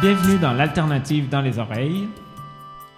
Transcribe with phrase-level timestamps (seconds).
[0.00, 2.08] Bienvenue dans l'Alternative dans les oreilles.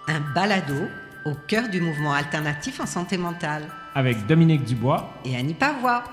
[0.07, 0.87] Un balado
[1.25, 3.63] au cœur du mouvement alternatif en santé mentale.
[3.93, 6.05] Avec Dominique Dubois et Annie Pavois.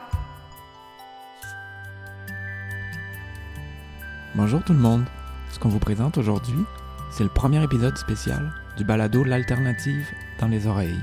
[4.35, 5.05] Bonjour tout le monde.
[5.53, 6.65] Ce qu'on vous présente aujourd'hui,
[7.13, 10.09] c'est le premier épisode spécial du balado L'Alternative
[10.41, 11.01] dans les oreilles.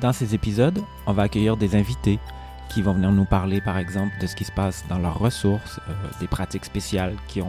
[0.00, 2.20] Dans ces épisodes, on va accueillir des invités
[2.68, 5.80] qui vont venir nous parler, par exemple, de ce qui se passe dans leurs ressources,
[5.88, 7.42] euh, des pratiques spéciales qui,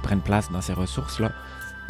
[0.00, 1.32] prennent place dans ces ressources-là.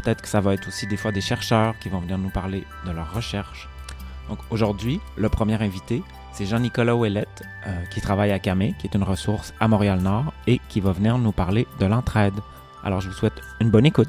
[0.02, 2.64] Peut-être que ça va être aussi des fois des chercheurs qui vont venir nous parler
[2.86, 3.68] de leurs recherches.
[4.28, 8.94] Donc aujourd'hui, le premier invité, c'est Jean-Nicolas Ouellette, euh, qui travaille à Camé, qui est
[8.94, 12.34] une ressource à Montréal-Nord et qui va venir nous parler de l'entraide.
[12.84, 14.08] Alors je vous souhaite une bonne écoute.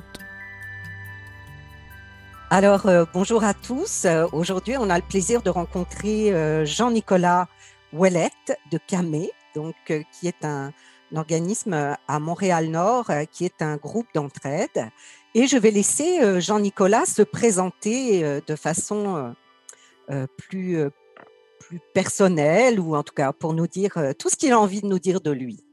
[2.50, 4.08] Alors euh, bonjour à tous.
[4.32, 7.48] Aujourd'hui, on a le plaisir de rencontrer Jean-Nicolas
[7.94, 10.72] Ouellette de Camé, donc, euh, qui est un,
[11.16, 14.90] organisme euh, à Montréal-Nord, euh, qui est un groupe d'entraide.
[15.36, 19.34] Et je vais laisser Jean-Nicolas se présenter de façon
[20.38, 20.78] plus,
[21.60, 24.86] plus personnelle, ou en tout cas pour nous dire tout ce qu'il a envie de
[24.86, 25.66] nous dire de lui.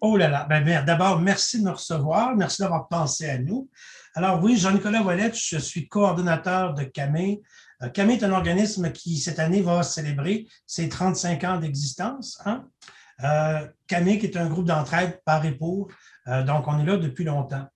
[0.00, 3.68] Oh là là, ben, d'abord, merci de me recevoir, merci d'avoir pensé à nous.
[4.14, 7.42] Alors oui, Jean-Nicolas Ouellette, je suis coordonnateur de CAMé
[7.88, 12.40] CAME est un organisme qui, cette année, va célébrer ses 35 ans d'existence.
[12.44, 12.64] Hein?
[13.24, 15.88] Euh, qui est un groupe d'entraide par et pour.
[16.26, 17.66] Euh, donc, on est là depuis longtemps.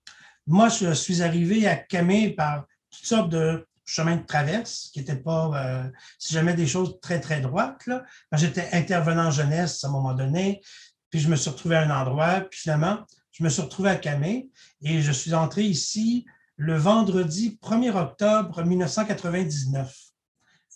[0.45, 5.15] Moi, je suis arrivé à CAME par toutes sortes de chemins de traverse qui n'étaient
[5.15, 7.87] pas, euh, si jamais, des choses très, très droites.
[8.33, 10.61] J'étais intervenant jeunesse à un moment donné,
[11.09, 13.95] puis je me suis retrouvé à un endroit, puis finalement, je me suis retrouvé à
[13.95, 14.49] Camé
[14.81, 16.25] et je suis entré ici
[16.57, 19.95] le vendredi 1er octobre 1999.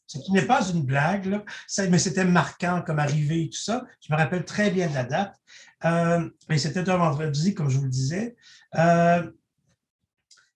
[0.07, 1.41] Ce qui n'est pas une blague,
[1.89, 3.85] mais c'était marquant comme arrivée et tout ça.
[4.05, 5.35] Je me rappelle très bien de la date.
[5.85, 8.35] Euh, et c'était un vendredi, comme je vous le disais.
[8.75, 9.31] Euh,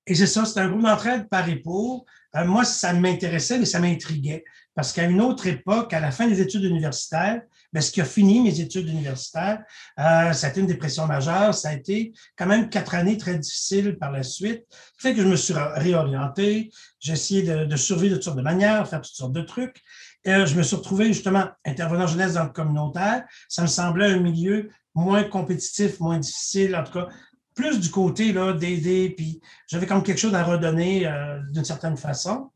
[0.06, 2.06] et c'est ça, c'était un groupe d'entraide par et pour.
[2.36, 4.44] Euh, moi, ça m'intéressait, mais ça m'intriguait.
[4.76, 7.42] Parce qu'à une autre époque, à la fin des études universitaires,
[7.76, 9.62] mais ce qui a fini mes études universitaires,
[10.00, 11.54] euh, ça a été une dépression majeure.
[11.54, 14.64] Ça a été quand même quatre années très difficiles par la suite.
[14.98, 16.72] Fait que je me suis réorienté.
[17.02, 19.82] J'ai essayé de, survivre de toutes sortes de manières, faire toutes sortes de trucs.
[20.24, 23.26] Et euh, je me suis retrouvé justement intervenant jeunesse dans le communautaire.
[23.50, 27.10] Ça me semblait un milieu moins compétitif, moins difficile, en tout cas
[27.56, 32.52] plus du côté d'aider, puis j'avais comme quelque chose à redonner euh, d'une certaine façon.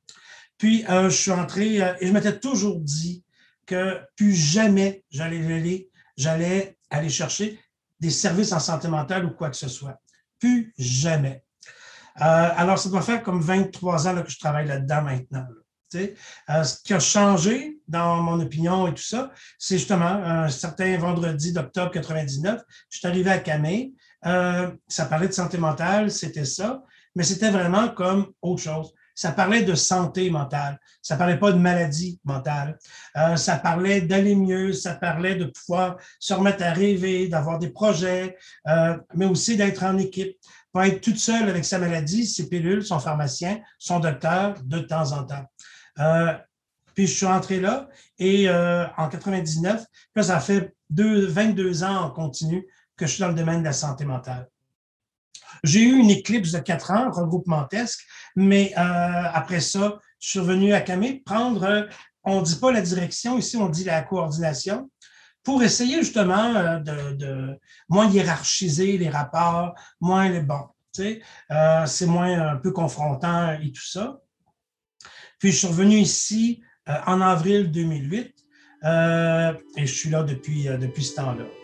[0.58, 3.24] Puis je suis entré et je m'étais toujours dit
[3.70, 7.60] que plus jamais j'allais aller, chercher
[8.00, 10.02] des services en santé mentale ou quoi que ce soit.
[10.40, 11.44] Plus jamais.
[12.22, 15.46] Euh, alors, ça doit faire comme 23 ans que je travaille là-dedans maintenant.
[15.96, 20.98] Euh, ce qui a changé dans mon opinion et tout ça, c'est justement un certain
[20.98, 23.94] vendredi d'octobre 99, je suis arrivé à Camé.
[24.26, 26.84] Euh, ça parlait de santé mentale, c'était ça,
[27.16, 31.58] mais c'était vraiment comme autre chose ça parlait de santé mentale, ça parlait pas de
[31.58, 32.80] maladie mentale,
[33.18, 37.70] euh, ça parlait d'aller mieux, ça parlait de pouvoir se remettre à rêver, d'avoir des
[37.70, 38.38] projets,
[38.70, 40.38] euh, mais aussi d'être en équipe,
[40.72, 45.12] pas être toute seule avec sa maladie, ses pilules, son pharmacien, son docteur de temps
[45.12, 45.46] en temps.
[46.00, 46.34] Euh,
[46.96, 49.84] puis je suis entré là et en 99,
[50.16, 52.66] là, ça fait deux, 22 ans en continu
[52.96, 54.48] que je suis dans le domaine de la santé mentale.
[55.64, 58.06] J'ai eu une éclipse de quatre ans, regroupementesque,
[58.36, 61.84] mais euh, après ça, je suis revenu à Camé prendre, euh,
[62.24, 64.90] on ne dit pas la direction, ici on dit la coordination,
[65.44, 70.70] pour essayer justement euh, de, moins hiérarchiser les rapports, moins les bons.
[70.94, 71.22] Tu sais,
[71.86, 74.20] c'est moins un peu confrontant et tout ça.
[75.38, 76.64] Puis je suis revenu ici
[77.06, 78.34] en avril 2008
[79.78, 81.59] et je suis là depuis, depuis ce temps-là.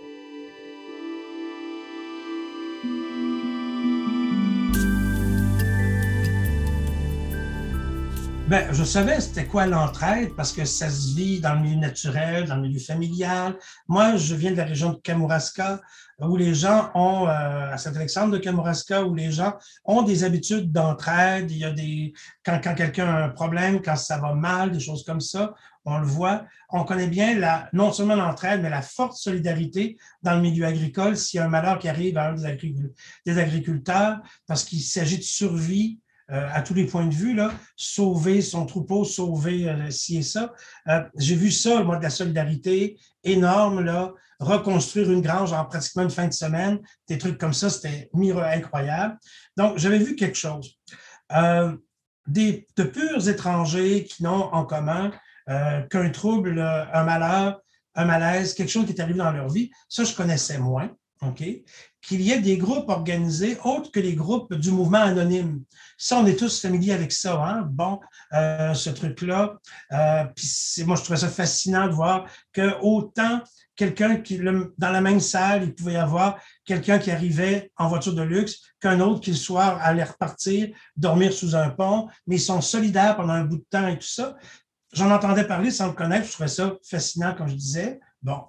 [8.47, 12.45] Ben, je savais c'était quoi l'entraide parce que ça se vit dans le milieu naturel,
[12.45, 13.57] dans le milieu familial.
[13.87, 15.81] Moi, je viens de la région de Kamouraska
[16.19, 20.71] où les gens ont, euh, à Saint-Alexandre de Kamouraska, où les gens ont des habitudes
[20.71, 21.49] d'entraide.
[21.49, 22.13] Il y a des,
[22.45, 25.97] quand, quand quelqu'un a un problème, quand ça va mal, des choses comme ça, on
[25.97, 26.45] le voit.
[26.69, 31.17] On connaît bien la, non seulement l'entraide, mais la forte solidarité dans le milieu agricole
[31.17, 32.35] s'il y a un malheur qui arrive à un
[33.25, 35.99] des agriculteurs parce qu'il s'agit de survie
[36.31, 40.23] euh, à tous les points de vue, là, sauver son troupeau, sauver euh, ci et
[40.23, 40.53] ça.
[40.87, 46.01] Euh, j'ai vu ça, moi, de la solidarité énorme, là, reconstruire une grange en pratiquement
[46.01, 49.17] une fin de semaine, des trucs comme ça, c'était incroyable.
[49.55, 50.79] Donc, j'avais vu quelque chose.
[52.27, 55.11] des, de purs étrangers qui n'ont en commun
[55.47, 57.61] qu'un trouble, un malheur,
[57.93, 60.89] un malaise, quelque chose qui est arrivé dans leur vie, ça, je connaissais moins.
[61.21, 61.43] OK,
[62.01, 65.63] qu'il y ait des groupes organisés autres que les groupes du mouvement anonyme.
[65.97, 67.61] Ça, on est tous familiers avec ça, hein?
[67.71, 67.99] Bon,
[68.33, 69.55] euh, ce truc-là.
[69.93, 70.47] Euh, puis
[70.85, 73.41] moi, je trouvais ça fascinant de voir que autant
[73.77, 78.13] quelqu'un qui, dans la même salle, il pouvait y avoir quelqu'un qui arrivait en voiture
[78.13, 82.41] de luxe qu'un autre qui le soir allait repartir, dormir sous un pont, mais ils
[82.41, 84.35] sont solidaires pendant un bout de temps et tout ça.
[84.93, 87.99] J'en entendais parler sans le connaître, je trouvais ça fascinant, comme je disais.
[88.21, 88.43] Bon,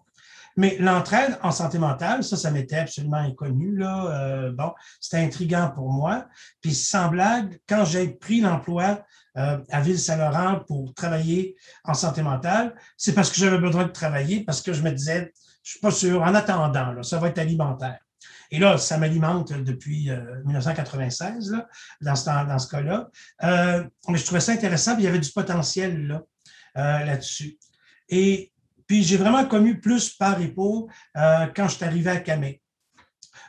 [0.57, 3.77] mais l'entraide en santé mentale, ça, ça m'était absolument inconnu.
[3.77, 4.07] Là.
[4.07, 6.27] Euh, bon, c'était intriguant pour moi.
[6.63, 9.05] Puis sans blague, quand j'ai pris l'emploi
[9.37, 14.45] euh, à Ville-Saint-Laurent pour travailler en santé mentale, c'est parce que j'avais besoin de travailler,
[14.45, 15.33] parce que je me disais,
[15.63, 17.99] je suis pas sûr, en attendant, là, ça va être alimentaire.
[18.51, 20.11] Et là, ça m'alimente depuis
[20.47, 21.69] 1996, euh, là,
[22.01, 23.09] dans ce, dans ce cas-là.
[24.09, 27.59] mais je trouvais ça intéressant, il y avait du potentiel là, là-dessus.
[28.09, 28.53] Et
[28.87, 32.63] puis j'ai vraiment connu plus par et pour euh, quand je suis arrivé à Camé,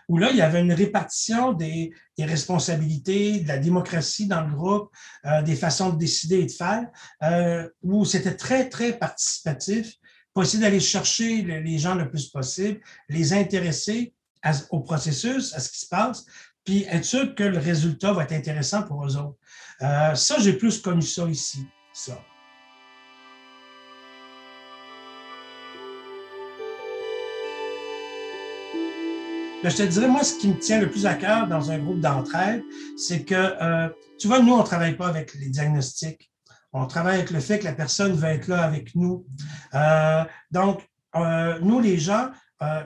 [0.08, 4.90] où là, il y avait une répartition des, responsabilités, de la démocratie dans le groupe,
[5.26, 6.88] euh, des façons de décider et de faire,
[7.24, 9.94] euh, où c'était très, très participatif
[10.34, 12.80] pour essayer d'aller chercher les gens le plus possible,
[13.10, 14.14] les intéresser
[14.70, 16.26] au processus, à ce qui se passe,
[16.64, 19.40] puis être sûr que le résultat va être intéressant pour eux autres.
[19.80, 22.22] ça, j'ai plus connu ça ici, ça.
[29.64, 32.00] Je te dirais, moi, ce qui me tient le plus à cœur dans un groupe
[32.00, 32.64] d'entraide,
[32.96, 33.90] c'est que, euh,
[34.20, 36.32] tu vois, nous, on ne travaille pas avec les diagnostics.
[36.74, 39.26] On travaille avec le fait que la personne va être là avec nous.
[39.74, 42.30] Euh, donc, euh, nous, les gens,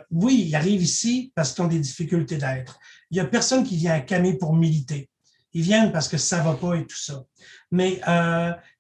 [0.10, 2.80] oui, ils arrivent ici parce qu'ils ont des difficultés d'être.
[3.10, 5.10] Il n'y a personne qui vient à Camé pour militer.
[5.54, 7.24] Ils viennent parce que ça ne va pas et tout ça.
[7.72, 8.02] Mais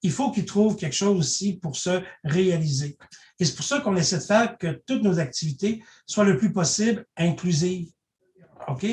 [0.02, 2.98] il faut qu'ils trouvent quelque chose aussi pour se réaliser.
[3.42, 6.54] Et c'est pour ça qu'on essaie de faire que toutes nos activités soient le plus
[6.54, 7.90] possible inclusives.
[8.68, 8.86] OK?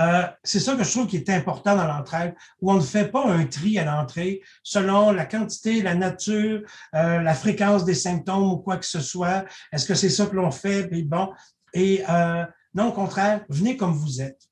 [0.00, 3.12] Euh, c'est ça que je trouve qui est important dans l'entraide, où on ne fait
[3.12, 6.62] pas un tri à l'entrée selon la quantité, la nature,
[6.96, 9.44] euh, la fréquence des symptômes ou quoi que ce soit.
[9.72, 10.88] Est-ce que c'est ça que l'on fait?
[10.88, 11.32] Puis bon.
[11.72, 12.44] Et euh,
[12.74, 14.48] non, au contraire, venez comme vous êtes.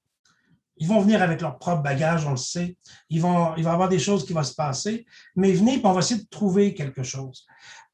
[0.76, 2.76] Ils vont venir avec leur propre bagage, on le sait.
[3.08, 5.04] Ils vont, il va y avoir des choses qui vont se passer,
[5.34, 7.44] mais venez, puis on va essayer de trouver quelque chose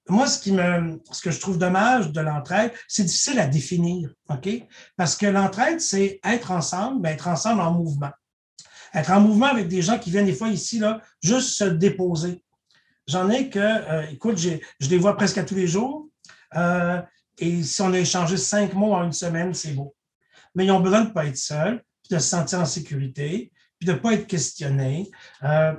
[0.09, 4.11] moi, ce, qui me, ce que je trouve dommage de l'entraide, c'est difficile à définir,
[4.29, 4.49] OK?
[4.97, 8.13] Parce que l'entraide, c'est être ensemble, mais être ensemble en mouvement.
[8.95, 12.43] Être en mouvement avec des gens qui viennent des fois ici, là, juste se déposer.
[13.09, 16.09] J'en ai que, euh, écoute, je les vois presque à tous les jours.
[16.55, 17.03] Euh,
[17.39, 19.95] et si on a échangé cinq mots en une semaine, c'est beau.
[20.55, 23.53] Mais ils ont besoin de ne pas être seuls, puis de se sentir en sécurité,
[23.79, 25.11] puis de ne pas être questionnés.
[25.43, 25.75] Euh,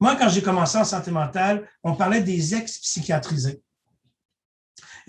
[0.00, 3.62] moi, quand j'ai commencé en santé mentale, on parlait des ex-psychiatrisés.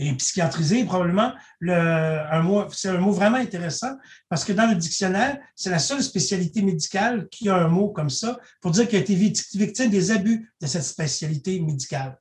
[0.01, 3.97] Et psychiatrisé, probablement, le, un mot, c'est un mot vraiment intéressant
[4.29, 8.09] parce que dans le dictionnaire, c'est la seule spécialité médicale qui a un mot comme
[8.09, 12.17] ça pour dire qu'il a été victime des abus de cette spécialité médicale.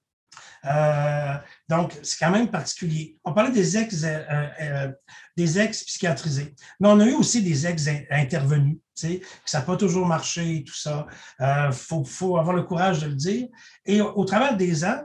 [0.64, 1.34] Euh,
[1.68, 3.16] donc, c'est quand même particulier.
[3.24, 4.18] On parlait des ex, euh,
[4.60, 4.92] euh,
[5.36, 9.60] des ex psychiatrisés, mais on a eu aussi des ex intervenus, tu sais, que ça
[9.60, 11.06] n'a pas toujours marché tout ça.
[11.40, 13.48] Il faut, faut, avoir le courage de le dire.
[13.86, 15.04] Et au travers des ans,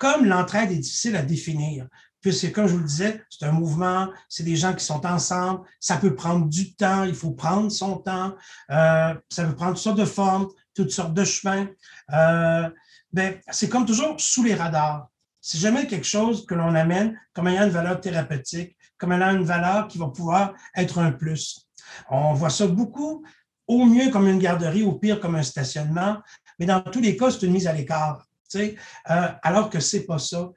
[0.00, 1.86] comme l'entraide est difficile à définir,
[2.22, 5.60] puisque, comme je vous le disais, c'est un mouvement, c'est des gens qui sont ensemble,
[5.78, 8.34] ça peut prendre du temps, il faut prendre son temps,
[8.70, 11.68] euh, ça peut prendre toutes sortes de formes, toutes sortes de chemins.
[12.14, 12.70] Euh,
[13.12, 15.06] ben, c'est comme toujours sous les radars.
[15.42, 19.44] C'est jamais quelque chose que l'on amène comme ayant une valeur thérapeutique, comme ayant une
[19.44, 21.68] valeur qui va pouvoir être un plus.
[22.08, 23.22] On voit ça beaucoup,
[23.66, 26.22] au mieux comme une garderie, au pire comme un stationnement,
[26.58, 28.29] mais dans tous les cas, c'est une mise à l'écart.
[28.56, 30.50] Euh, alors que c'est pas ça.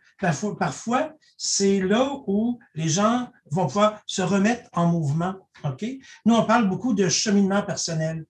[0.60, 5.36] Parfois, c'est là où les gens vont pouvoir se remettre en mouvement.
[5.64, 5.86] OK?
[6.26, 8.26] Nous, on parle beaucoup de cheminement personnel.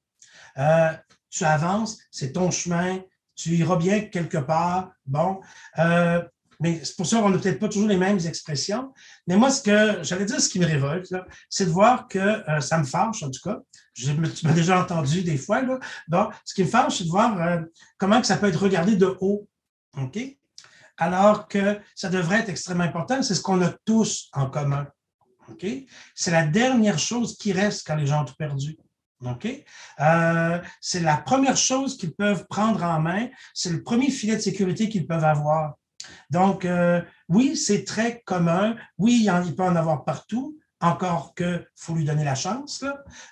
[0.58, 0.92] Euh,
[1.30, 3.00] tu avances, c'est ton chemin,
[3.36, 4.92] tu iras bien quelque part.
[5.06, 5.42] Bon.
[5.80, 6.22] Euh,
[6.60, 8.94] mais c'est pour ça qu'on n'a peut-être pas toujours les mêmes expressions.
[9.28, 11.14] Mais moi, ce que j'allais dire, ce qui me révolte,
[11.50, 13.60] c'est de voir que ça me fâche, en tout cas.
[13.96, 15.62] Tu m'as déjà entendu des fois.
[15.62, 15.80] Là.
[16.08, 17.60] Bon, ce qui me fâche, c'est de voir
[17.98, 19.48] comment ça peut être regardé de haut.
[19.98, 20.20] OK?
[20.98, 24.88] Alors que ça devrait être extrêmement important, c'est ce qu'on a tous en commun.
[25.50, 25.66] OK?
[26.16, 28.78] C'est la dernière chose qui reste quand les gens ont tout perdu.
[29.26, 29.48] OK?
[30.00, 34.42] Euh, c'est la première chose qu'ils peuvent prendre en main, c'est le premier filet de
[34.42, 35.76] sécurité qu'ils peuvent avoir.
[36.30, 38.76] Donc, euh, oui, c'est très commun.
[38.98, 42.84] Oui, il, en, il peut en avoir partout, encore que faut lui donner la chance.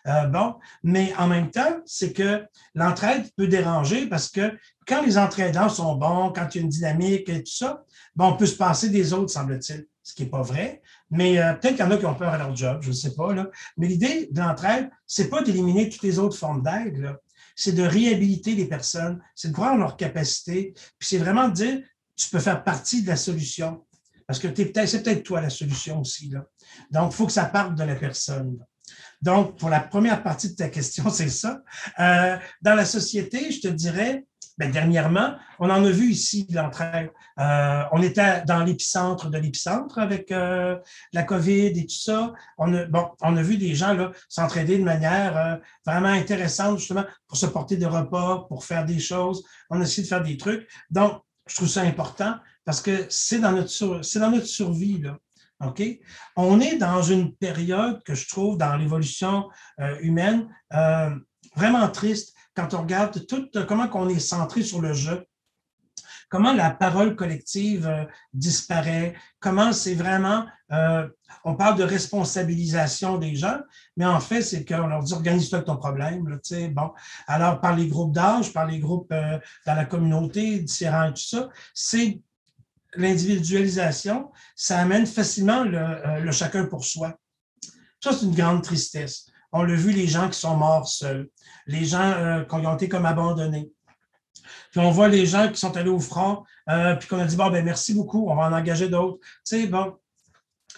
[0.08, 5.18] Euh, bon, mais en même temps, c'est que l'entraide peut déranger parce que quand les
[5.18, 7.84] entraidants sont bons, quand il y a une dynamique et tout ça,
[8.16, 9.86] bon, on peut se passer des autres, semble-t-il.
[10.02, 12.34] ce qui n'est pas vrai, mais euh, peut-être qu'il y en a qui ont peur
[12.34, 13.34] à leur job, je ne sais pas.
[13.34, 13.50] Là.
[13.78, 17.16] Mais l'idée de l'entraide, ce n'est pas d'éliminer toutes les autres formes d'aide,
[17.56, 21.54] c'est de réhabiliter les personnes, c'est de croire en leur capacité, puis c'est vraiment de
[21.54, 21.80] dire,
[22.16, 23.84] tu peux faire partie de la solution,
[24.32, 26.32] parce que c'est peut-être toi la solution aussi.
[26.90, 28.60] Donc, il faut que ça parte de la personne.
[29.22, 31.60] Donc, pour la première partie de ta question, c'est ça.
[32.00, 34.26] Euh, dans la société, je te dirais,
[34.58, 37.10] Bien, dernièrement, on en a vu ici de l'entraide.
[37.40, 40.78] Euh, on était dans l'épicentre de l'épicentre avec euh,
[41.14, 42.32] la COVID et tout ça.
[42.58, 43.98] On a, bon, on a vu des gens
[44.30, 49.44] s'entraider de manière vraiment intéressante, justement, pour se porter de repas, pour faire des choses.
[49.70, 50.70] On a essayé de faire des trucs.
[50.90, 55.00] Donc, je trouve ça important parce que c'est dans notre, c'est dans notre survie.
[55.02, 55.18] Là.
[55.66, 55.82] OK?
[56.36, 59.50] On est dans une période que je trouve dans l'évolution
[60.02, 60.48] humaine
[61.56, 65.26] vraiment triste quand on regarde tout comment on est centré sur le jeu,
[66.30, 71.08] comment la parole collective euh, disparaît, comment c'est vraiment, euh,
[71.44, 73.60] on parle de responsabilisation des gens,
[73.98, 76.28] mais en fait, c'est qu'on leur dit organise-toi ton problème.
[76.28, 76.38] Là,
[76.70, 76.92] bon.
[77.28, 81.22] Alors, par les groupes d'âge, par les groupes euh, dans la communauté, différents et tout
[81.22, 82.22] ça, c'est
[82.96, 87.18] l'individualisation, ça amène facilement le, le chacun pour soi.
[88.04, 89.28] Ça, c'est une grande tristesse.
[89.52, 91.30] On l'a vu, les gens qui sont morts seuls
[91.68, 93.72] les gens euh, qui ont été comme abandonnés.
[94.72, 97.36] Puis on voit les gens qui sont allés au front, euh, puis qu'on a dit,
[97.36, 99.20] bon, ben merci beaucoup, on va en engager d'autres.
[99.46, 99.98] Tu sais, bon,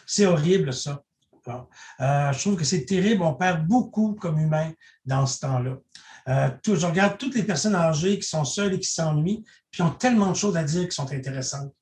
[0.05, 1.03] c'est horrible, ça.
[1.47, 4.71] Euh, je trouve que c'est terrible, on perd beaucoup comme humains
[5.05, 5.77] dans ce temps-là.
[6.25, 10.31] je regarde toutes les personnes âgées qui sont seules et qui s'ennuient, puis ont tellement
[10.31, 11.73] de choses à dire qui sont intéressantes.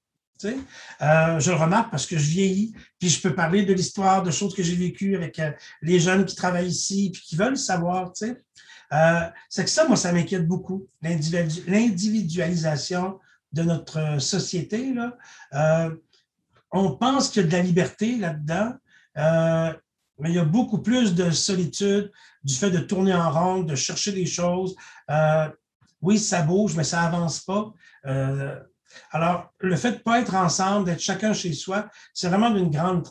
[0.41, 0.57] Sais?
[0.99, 4.55] je le remarque parce que je vieillis, puis je peux parler de l'histoire, de choses
[4.55, 5.41] que j'ai vécues avec
[5.81, 8.11] les jeunes qui travaillent ici, puis qui veulent savoir.
[8.13, 8.37] Tu sais?
[8.93, 13.19] Euh, c'est que ça, moi, ça m'inquiète beaucoup, l'individualisation
[13.53, 14.93] de notre société.
[14.93, 15.17] Là.
[15.53, 15.95] Euh,
[16.71, 18.73] on pense qu'il y a de la liberté là-dedans,
[19.17, 19.73] euh,
[20.19, 22.11] mais il y a beaucoup plus de solitude
[22.43, 24.75] du fait de tourner en rond, de chercher des choses.
[26.01, 27.73] oui, ça bouge, mais ça avance pas.
[29.11, 32.69] Alors, le fait de ne pas être ensemble, d'être chacun chez soi, c'est vraiment d'une
[32.69, 33.07] grande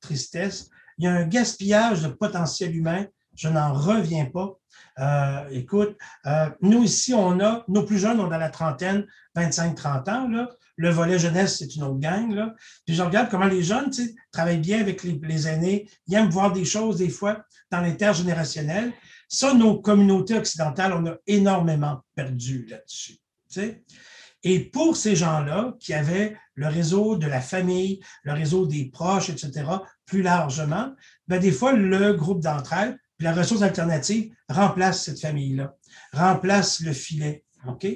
[0.00, 0.70] tristesse.
[0.98, 3.06] Il y a un gaspillage de potentiel humain.
[3.34, 4.58] Je n'en reviens pas.
[4.98, 5.96] Euh, écoute,
[6.26, 10.28] euh, nous ici, on a, nos plus jeunes, on a la trentaine, 25-30 ans.
[10.28, 10.50] Là.
[10.76, 12.52] Le volet jeunesse, c'est une autre gang.
[12.86, 13.90] Puis je regarde comment les jeunes
[14.30, 18.92] travaillent bien avec les, aînés, ils aiment voir des choses des fois dans l'intergénérationnel.
[19.28, 23.18] Ça, nos communautés occidentales, on a énormément perdu là-dessus.
[24.44, 29.30] Et pour ces gens-là qui avaient le réseau de la famille, le réseau des proches,
[29.30, 29.64] etc.,
[30.04, 30.92] plus largement,
[31.28, 35.74] ben des fois, le groupe d'entraide la ressource alternative remplace cette famille-là,
[36.12, 37.44] remplace le filet.
[37.68, 37.86] OK?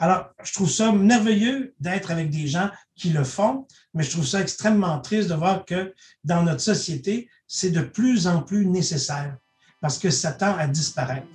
[0.00, 4.26] Alors, je trouve ça merveilleux d'être avec des gens qui le font, mais je trouve
[4.26, 5.94] ça extrêmement triste de voir que
[6.24, 9.36] dans notre société, c'est de plus en plus nécessaire
[9.80, 11.26] parce que ça tend à disparaître.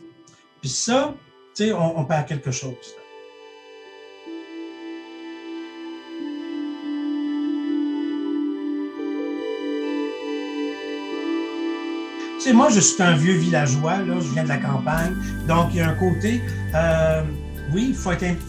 [0.60, 1.16] Puis ça,
[1.56, 2.76] tu sais, on, on perd quelque chose.
[12.54, 15.16] Moi, je suis un vieux villageois, là, je viens de la campagne,
[15.48, 16.42] donc il y a un côté,
[16.76, 17.24] euh,
[17.74, 18.42] oui, il faut être,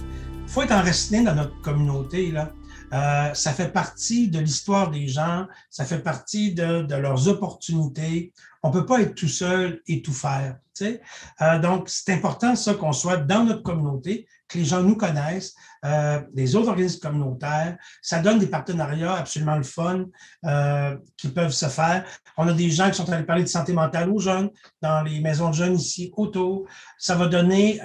[0.47, 2.52] faut être enraciné dans notre communauté, là.
[2.93, 8.33] Euh, ça fait partie de l'histoire des gens, ça fait partie de, de leurs opportunités.
[8.62, 10.57] On peut pas être tout seul et tout faire.
[10.82, 15.54] Euh, donc, c'est important, ça, qu'on soit dans notre communauté, que les gens nous connaissent,
[15.85, 17.76] euh, les autres organismes communautaires.
[18.02, 20.06] Ça donne des partenariats absolument le fun
[20.44, 22.04] euh, qui peuvent se faire.
[22.37, 25.20] On a des gens qui sont allés parler de santé mentale aux jeunes dans les
[25.20, 26.66] maisons de jeunes ici autour.
[26.99, 27.80] Ça va donner,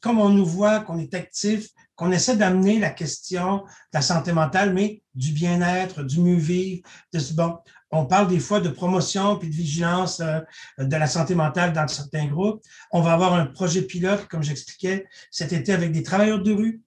[0.00, 3.62] comme on nous voit qu'on est actif, qu'on essaie d'amener la question de
[3.94, 6.82] la santé mentale, mais du bien-être, du mieux vivre.
[7.12, 7.58] De, bon,
[7.92, 10.40] on parle des fois de promotion puis de vigilance euh,
[10.78, 12.62] de la santé mentale dans certains groupes.
[12.90, 16.80] On va avoir un projet pilote, comme j'expliquais cet été, avec des travailleurs de rue,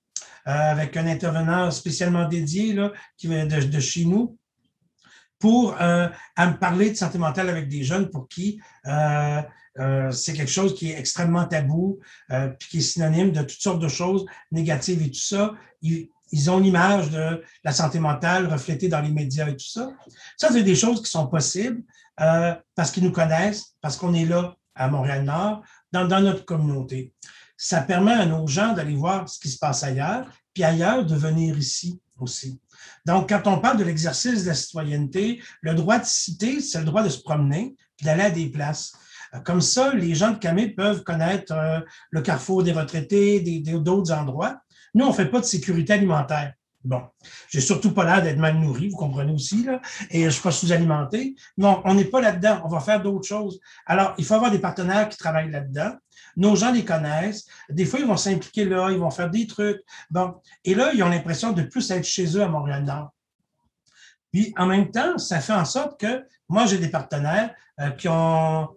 [0.47, 4.37] euh, avec un intervenant spécialement dédié là, qui vient de, chez nous
[5.37, 8.59] pour euh, à me parler de santé mentale avec des jeunes pour qui
[10.11, 13.89] c'est quelque chose qui est extrêmement tabou, puis qui est synonyme de toutes sortes de
[13.89, 15.53] choses négatives et tout ça
[16.31, 19.91] ils ont l'image de la santé mentale reflétée dans les médias et tout ça.
[20.37, 21.83] Ça, c'est des choses qui sont possibles
[22.19, 27.13] euh, parce qu'ils nous connaissent, parce qu'on est là à Montréal-Nord, dans, dans, notre communauté.
[27.55, 31.15] Ça permet à nos gens d'aller voir ce qui se passe ailleurs, puis ailleurs de
[31.15, 32.59] venir ici aussi.
[33.05, 36.85] Donc, quand on parle de l'exercice de la citoyenneté, le droit de citer, c'est le
[36.85, 38.93] droit de se promener, puis d'aller à des places.
[39.43, 41.79] Comme ça, les gens de Camé peuvent connaître euh,
[42.09, 44.61] le carrefour des retraités, d'autres endroits.
[44.95, 46.53] Nous, on ne fait pas de sécurité alimentaire.
[46.83, 47.01] Bon,
[47.49, 49.67] j'ai surtout pas l'air d'être mal nourri, vous comprenez aussi,
[50.11, 51.35] et je ne suis pas sous-alimenté.
[51.57, 53.59] Non, on n'est pas là-dedans, on va faire d'autres choses.
[53.87, 55.93] Alors, il faut avoir des partenaires qui travaillent là-dedans.
[56.37, 57.47] Nos gens les connaissent.
[57.69, 59.81] Des fois, ils vont s'impliquer là, ils vont faire des trucs.
[60.11, 63.11] Bon, et là, ils ont l'impression de plus être chez eux à Montréal-Nord.
[64.31, 68.07] Puis, en même temps, ça fait en sorte que moi, j'ai des partenaires euh, qui
[68.07, 68.69] ont,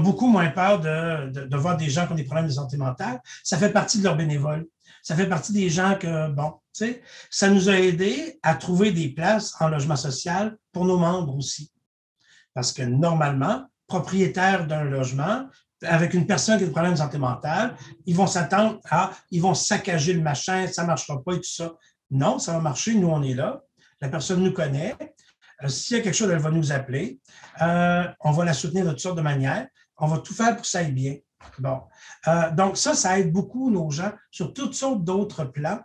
[0.00, 3.20] beaucoup moins peur de, voir des gens qui ont des problèmes de santé mentale.
[3.42, 4.66] Ça fait partie de leur bénévole.
[5.02, 8.92] Ça fait partie des gens que, bon, tu sais, ça nous a aidé à trouver
[8.92, 11.72] des places en logement social pour nos membres aussi.
[12.54, 15.46] Parce que normalement, propriétaire d'un logement,
[15.84, 19.42] avec une personne qui a des problèmes de santé mentale, ils vont s'attendre à, ils
[19.42, 21.72] vont saccager le machin, ça ne marchera pas et tout ça.
[22.10, 23.62] Non, ça va marcher, nous, on est là.
[24.00, 24.94] La personne nous connaît.
[25.62, 27.18] Euh, s'il y a quelque chose, elle va nous appeler.
[27.60, 29.66] Euh, on va la soutenir de toutes sortes de manières.
[29.96, 31.16] On va tout faire pour que ça aille bien.
[31.58, 31.82] Bon.
[32.28, 35.80] Euh, donc, ça, ça aide beaucoup nos gens sur toutes sortes d'autres plans.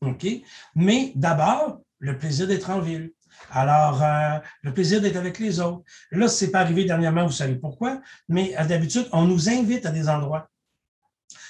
[0.00, 0.26] OK?
[0.74, 3.12] Mais d'abord, le plaisir d'être en ville.
[3.50, 5.82] Alors, euh, le plaisir d'être avec les autres.
[6.10, 9.86] Là, ce n'est pas arrivé dernièrement, vous savez pourquoi, mais euh, d'habitude, on nous invite
[9.86, 10.48] à des endroits.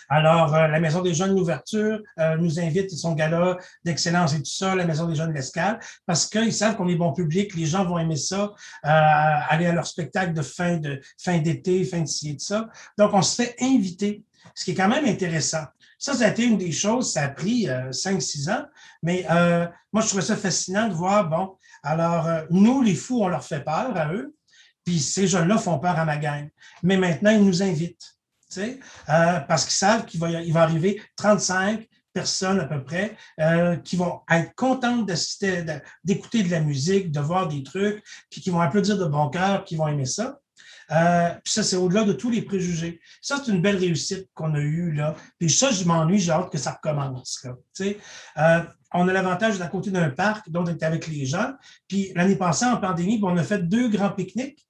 [0.09, 4.51] Alors, euh, la Maison des Jeunes d'ouverture euh, nous invite son gala d'excellence et tout
[4.51, 7.67] ça, la Maison des Jeunes de l'Escale, parce qu'ils savent qu'on est bon public, les
[7.67, 8.53] gens vont aimer ça,
[8.85, 12.41] euh, aller à leur spectacle de fin de fin d'été, fin de ci et de
[12.41, 12.69] ça.
[12.97, 14.25] Donc, on se fait inviter,
[14.55, 15.65] ce qui est quand même intéressant.
[15.99, 18.65] Ça, ça a été une des choses, ça a pris 5-6 ans,
[19.03, 19.27] mais
[19.93, 23.65] moi, je trouvais ça fascinant de voir, bon, alors, nous, les fous, on leur fait
[23.65, 24.37] peur à eux,
[24.85, 26.49] puis ces jeunes-là font peur à ma gang.
[26.85, 28.18] Mais maintenant, ils nous invitent.
[28.57, 33.77] Euh, parce qu'ils savent qu'il va, il va arriver 35 personnes à peu près euh,
[33.77, 35.65] qui vont être contentes d'assister,
[36.05, 39.65] d'écouter de la musique, de voir des trucs, puis qui vont applaudir de bon cœur,
[39.65, 40.41] qui vont aimer ça.
[40.91, 43.01] Euh, puis ça, c'est au-delà de tous les préjugés.
[43.21, 45.15] Ça, c'est une belle réussite qu'on a eue là.
[45.39, 47.45] Puis ça, je m'ennuie, j'ai hâte que ça recommence.
[47.45, 51.53] Là, on a l'avantage d'à côté d'un parc, donc d'être avec les gens.
[51.87, 54.67] Puis l'année passée, en pandémie, on a fait deux grands pique-niques.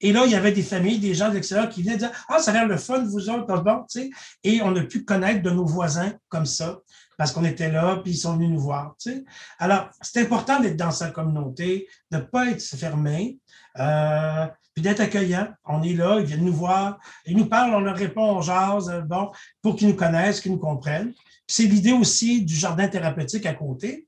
[0.00, 2.50] Et là, il y avait des familles, des gens de qui venaient dire Ah, ça
[2.50, 4.10] a l'air le fun, vous autres, bon, tu sais.
[4.42, 6.78] Et on a pu connaître de nos voisins comme ça,
[7.16, 8.94] parce qu'on était là, puis ils sont venus nous voir.
[9.00, 9.24] Tu sais.
[9.58, 13.38] Alors, c'est important d'être dans sa communauté, de ne pas être fermé,
[13.78, 15.48] euh, puis d'être accueillant.
[15.64, 18.90] On est là, ils viennent nous voir, ils nous parlent, on leur répond, on jase,
[18.90, 19.30] euh, bon,
[19.62, 21.12] pour qu'ils nous connaissent, qu'ils nous comprennent.
[21.46, 24.06] c'est l'idée aussi du jardin thérapeutique à côté.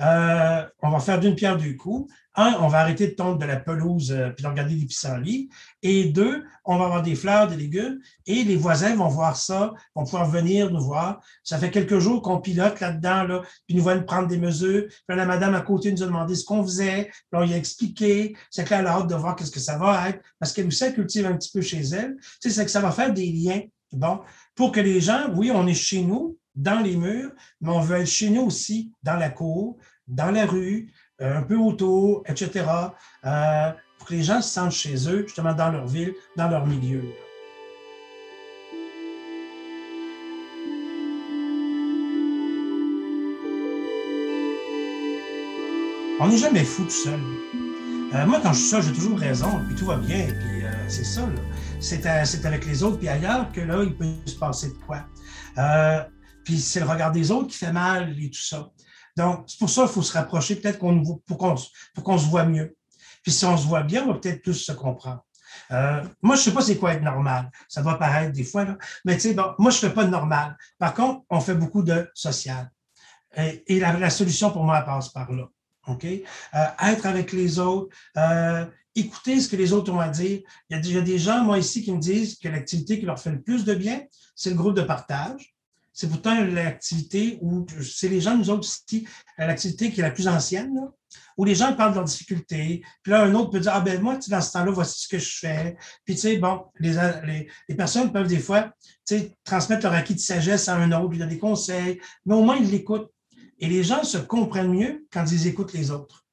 [0.00, 2.12] Euh, on va faire d'une pierre deux coups.
[2.36, 5.50] Un, on va arrêter de tondre de la pelouse euh, puis de regarder des pissenlits.
[5.82, 8.00] Et deux, on va avoir des fleurs, des légumes.
[8.24, 11.20] Et les voisins vont voir ça, vont pouvoir venir nous voir.
[11.42, 14.86] Ça fait quelques jours qu'on pilote là-dedans, là, puis nous voient prendre des mesures.
[15.06, 17.04] Puis la madame à côté nous a demandé ce qu'on faisait.
[17.04, 18.36] Puis on lui a expliqué.
[18.50, 20.20] C'est que elle a hâte de voir qu'est-ce que ça va être.
[20.38, 22.16] Parce qu'elle aussi, cultive un petit peu chez elle.
[22.40, 23.62] Tu sais, c'est que ça va faire des liens.
[23.92, 24.20] Bon,
[24.54, 27.98] pour que les gens, oui, on est chez nous, dans les murs, mais on veut
[27.98, 32.66] être chez nous aussi, dans la cour, dans la rue, euh, un peu autour, etc.,
[33.24, 36.66] euh, pour que les gens se sentent chez eux, justement dans leur ville, dans leur
[36.66, 37.04] milieu.
[46.22, 47.20] On n'est jamais fou tout seul.
[48.14, 51.04] Euh, moi, quand je suis seul, j'ai toujours raison, puis tout va bien, puis c'est
[51.04, 51.22] ça.
[51.78, 52.04] C'est,
[52.44, 55.06] avec les autres, puis ailleurs, que là, il peut se passer de quoi.
[56.50, 58.68] Puis c'est le regard des autres qui fait mal et tout ça.
[59.16, 62.76] Donc, c'est pour ça qu'il faut se rapprocher, peut-être qu'on, pour, qu'on, se voit mieux.
[63.22, 65.24] Puis si on se voit bien, on va peut-être plus se comprendre.
[65.70, 67.52] Euh, moi, je ne sais pas c'est quoi être normal.
[67.68, 68.78] Ça doit paraître des fois, là.
[69.04, 70.56] mais tu sais, bon, moi, je ne fais pas de normal.
[70.76, 72.68] Par contre, on fait beaucoup de social.
[73.36, 75.48] Et, la, solution pour moi, passe par là.
[75.86, 76.04] OK?
[76.04, 80.40] Euh, être avec les autres, euh, écouter ce que les autres ont à dire.
[80.68, 83.30] Il y a des gens, moi, ici, qui me disent que l'activité qui leur fait
[83.30, 84.02] le plus de bien,
[84.34, 85.54] c'est le groupe de partage
[86.00, 90.28] c'est pourtant l'activité où c'est les gens, nous autres ici, l'activité qui est la plus
[90.28, 90.88] ancienne,
[91.36, 92.82] où les gens parlent de leurs difficultés.
[93.02, 95.18] Puis là, un autre peut dire Ah ben moi, dans ce temps-là, voici ce que
[95.18, 95.76] je fais.
[96.06, 96.94] Puis tu sais, bon, les,
[97.68, 98.72] les, personnes peuvent des fois
[99.44, 102.56] transmettre leur acquis de sagesse à un autre, lui donner des conseils, mais au moins
[102.56, 103.12] ils l'écoutent.
[103.58, 106.24] Et les gens se comprennent mieux quand ils écoutent les autres.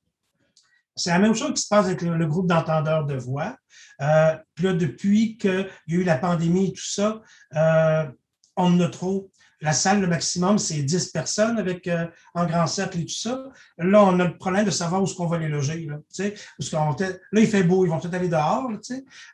[0.96, 3.58] C'est la même chose qui se passe avec le, groupe d'entendeurs de voix.
[4.00, 7.22] Euh, puis là, depuis qu'il y a eu la pandémie et tout ça,
[7.54, 8.10] euh,
[8.56, 9.30] on en a trop.
[9.62, 13.44] La salle, le maximum, c'est 10 personnes avec euh, en grand cercle et tout ça.
[13.78, 15.86] Là, on a le problème de savoir où est-ce qu'on va les loger.
[15.86, 18.70] Là, parce là, il fait beau, ils vont peut-être aller dehors.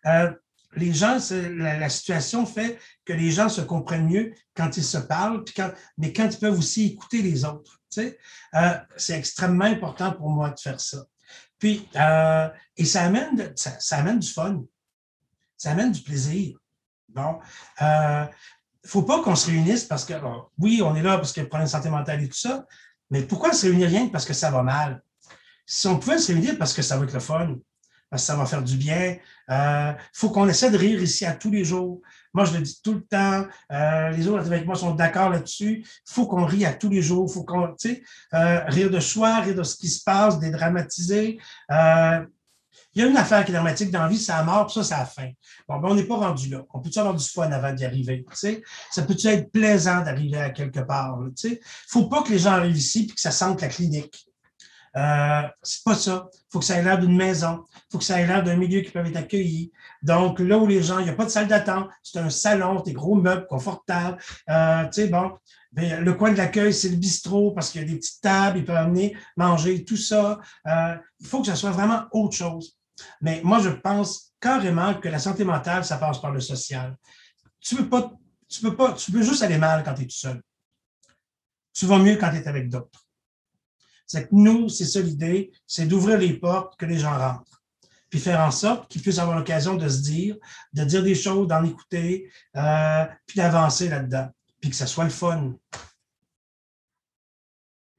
[0.05, 0.31] euh,
[0.75, 4.97] les gens, la, la, situation fait que les gens se comprennent mieux quand ils se
[4.97, 7.79] parlent, quand, mais quand ils peuvent aussi écouter les autres.
[7.99, 11.05] Euh, c'est extrêmement important pour moi de faire ça.
[11.59, 14.63] Puis, euh, et ça amène, ça, ça, amène du fun.
[15.57, 16.57] Ça amène du plaisir.
[17.09, 17.39] Bon.
[17.81, 18.25] Euh,
[18.85, 20.13] faut pas qu'on se réunisse parce que,
[20.59, 22.37] oui, on est là parce qu'il y a le problème de santé mentale et tout
[22.37, 22.65] ça,
[23.09, 25.01] Mais pourquoi se réunir rien parce que ça va mal?
[25.65, 27.55] Si on pouvait se réunir parce que ça va être le fun,
[28.09, 29.17] parce que ça va faire du bien,
[29.47, 32.01] il euh, faut qu'on essaie de rire ici à tous les jours.
[32.33, 33.45] Moi, je le dis tout le temps.
[33.71, 35.85] Euh, les autres avec moi sont d'accord là-dessus.
[36.05, 37.31] Faut qu'on rie à tous les jours.
[37.31, 41.39] Faut qu'on, tu sais, euh, rire de soi, rire de ce qui se passe, dédramatiser.
[42.95, 44.75] Il y a une affaire qui est dramatique dans la vie, c'est la mort, puis
[44.75, 45.29] ça, c'est la fin.
[45.67, 46.63] Bon, ben, on n'est pas rendu là.
[46.73, 48.23] On peut-tu avoir du fun avant d'y arriver?
[48.29, 48.63] Tu sais?
[48.91, 51.17] Ça peut-tu être plaisant d'arriver à quelque part?
[51.43, 51.55] Il ne
[51.87, 54.27] faut pas que les gens arrivent ici et que ça sente la clinique.
[54.95, 56.29] Euh, c'est pas ça.
[56.31, 57.63] Il faut que ça ait l'air d'une maison.
[57.73, 59.71] Il faut que ça ait l'air d'un milieu qui peut être accueilli.
[60.03, 62.81] Donc, là où les gens, il n'y a pas de salle d'attente, c'est un salon,
[62.81, 64.17] des gros meubles confortables.
[64.49, 65.31] Euh, tu sais, bon,
[65.71, 68.59] ben, le coin de l'accueil, c'est le bistrot parce qu'il y a des petites tables,
[68.59, 70.39] ils peuvent amener manger, tout ça.
[70.67, 72.77] Euh, il faut que ce soit vraiment autre chose.
[73.21, 76.97] Mais moi, je pense carrément que la santé mentale, ça passe par le social.
[77.59, 78.13] Tu peux pas,
[78.47, 80.41] tu peux pas, tu peux juste aller mal quand tu es tout seul.
[81.73, 83.07] Tu vas mieux quand tu es avec d'autres.
[84.05, 87.63] C'est que nous, c'est ça l'idée, c'est d'ouvrir les portes, que les gens rentrent.
[88.09, 90.37] Puis faire en sorte qu'ils puissent avoir l'occasion de se dire,
[90.73, 94.29] de dire des choses, d'en écouter, euh, puis d'avancer là-dedans.
[94.61, 95.55] Puis que ça soit le fun.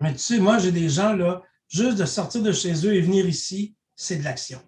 [0.01, 3.01] Mais tu sais, moi, j'ai des gens, là, juste de sortir de chez eux et
[3.01, 4.63] venir ici, c'est de l'action.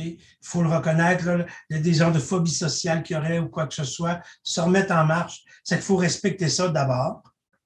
[0.00, 3.66] Il faut le reconnaître, là, y des gens de phobie sociale qui auraient ou quoi
[3.66, 5.42] que ce soit, se remettre en marche.
[5.64, 7.22] C'est qu'il faut respecter ça d'abord.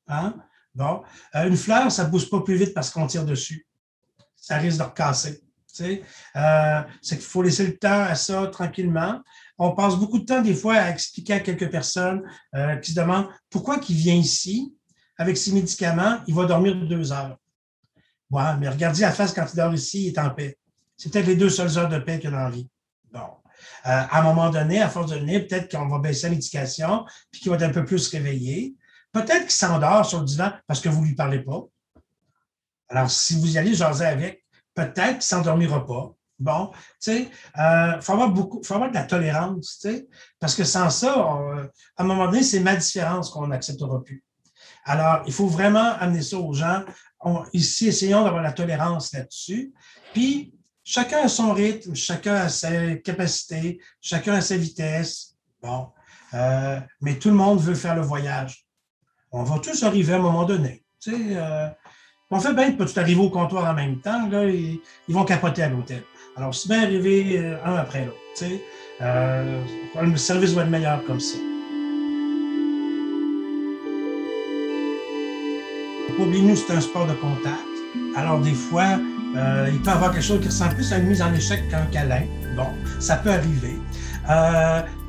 [0.09, 0.35] Hein?
[0.75, 1.03] Bon.
[1.35, 3.67] Euh, une fleur, ça ne pousse pas plus vite parce qu'on tire dessus.
[4.37, 5.43] Ça risque de recasser.
[5.81, 9.21] Euh, c'est qu'il faut laisser le temps à ça tranquillement.
[9.59, 12.23] On passe beaucoup de temps, des fois, à expliquer à quelques personnes
[12.55, 14.75] euh, qui se demandent pourquoi il vient ici
[15.17, 17.39] avec ses médicaments, il va dormir deux heures.
[18.31, 20.59] Ouais, mais regardez la face quand il dort ici, il est en paix.
[21.03, 22.69] C'est peut-être les deux seules heures de paix qu'il a dans la vie.
[23.13, 23.27] Bon.
[23.83, 27.41] à un moment donné, à force de venir, peut-être qu'on va baisser la médication, puis
[27.41, 28.77] qu'il va être un peu plus réveillé.
[29.11, 31.61] Peut-être qu'il s'endort sur le divan parce que vous ne lui parlez pas.
[32.89, 36.15] Alors, si vous y allez jaser avec, peut-être qu'il ne s'endormira pas.
[36.39, 37.23] Bon, tu sais,
[37.57, 40.07] il euh, faut avoir faut avoir de la tolérance, tu sais,
[40.39, 44.23] parce que sans ça, à un moment donné, c'est ma différence qu'on n'acceptera plus.
[44.85, 46.85] Alors, il faut vraiment amener ça aux gens.
[47.53, 49.73] ici, essayons d'avoir la tolérance là-dessus.
[50.13, 50.53] Puis,
[50.85, 55.37] chacun a son rythme, chacun a ses capacités, chacun a sa vitesse.
[55.63, 55.89] Bon,
[56.35, 58.63] euh, mais tout le monde veut faire le voyage
[59.33, 60.85] on va tous arriver à un moment donné.
[61.01, 61.69] Tu sais, euh,
[62.31, 65.63] on fait bien de tout arriver au comptoir en même temps, là, ils, vont capoter
[65.63, 66.03] à l'hôtel.
[66.37, 68.19] Alors, c'est bien arriver euh, un après l'autre.
[68.37, 68.63] Tu sais,
[69.01, 69.63] euh,
[70.01, 71.39] le service va être meilleur comme ça.
[76.17, 77.59] Pour nous, c'est un sport de contact.
[78.17, 78.99] Alors, des fois,
[79.35, 82.27] il peut avoir quelque chose qui ressemble plus à une mise en échec qu'un câlin.
[82.57, 82.69] Bon,
[83.01, 83.79] ça peut arriver.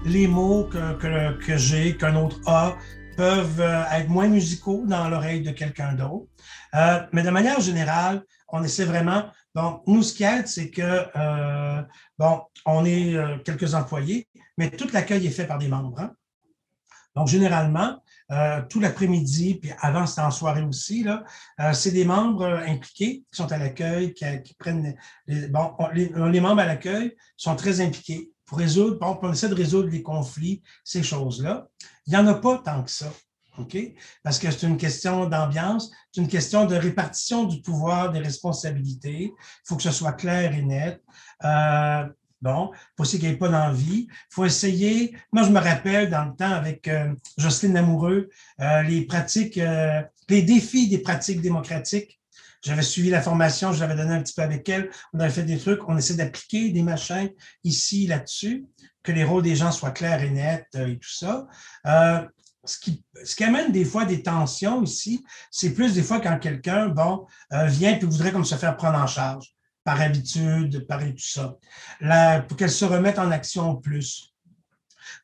[0.06, 2.76] les mots que, que, que j'ai, qu'un autre a,
[3.16, 6.28] peuvent euh, être moins musicaux dans l'oreille de quelqu'un d'autre.
[6.76, 9.26] Euh, mais de manière générale, on essaie vraiment.
[9.56, 10.82] Bon, nous, ce qui aide, c'est que,
[11.16, 11.82] euh,
[12.18, 16.00] bon, on est quelques employés, mais tout l'accueil est fait par des membres.
[16.00, 16.12] Hein.
[17.16, 18.02] Donc, généralement,
[18.70, 21.24] tout l'après-midi, puis avant, c'était en soirée aussi, là,
[21.74, 24.96] c'est des membres impliqués qui sont à l'accueil, qui, prennent.
[25.28, 30.04] bon, les, membres à l'accueil sont très impliqués pour résoudre, on essaie de résoudre les
[30.04, 31.68] conflits, ces choses-là.
[32.08, 33.12] Il n'y en a pas tant que ça.
[33.58, 33.78] OK?
[34.24, 39.26] Parce que c'est une question d'ambiance, c'est une question de répartition du pouvoir, des responsabilités.
[39.26, 41.02] Il faut que ce soit clair et net.
[41.44, 42.06] Euh,
[42.44, 45.16] bon, pour ceux qui n'aient pas d'envie, il faut essayer.
[45.32, 48.30] Moi, je me rappelle dans le temps avec euh, Jocelyne Amoureux,
[48.60, 49.60] euh, les pratiques,
[50.30, 52.20] les défis des pratiques démocratiques.
[52.62, 54.90] J'avais suivi la formation, je l'avais donné un petit peu avec elle.
[55.14, 57.30] On avait fait des trucs, on essaie d'appliquer des machins
[57.64, 58.66] ici, là-dessus
[59.04, 61.48] que les rôles des gens soient clairs et nets euh, et tout ça.
[61.86, 62.26] Euh,
[62.66, 67.28] ce qui, amène des fois des tensions ici, c'est plus des fois quand quelqu'un, bon,
[67.52, 69.54] euh, vient et voudrait comme se faire prendre en charge,
[69.84, 71.58] par habitude, par tout ça,
[72.48, 74.34] pour qu'elle se remette en action plus.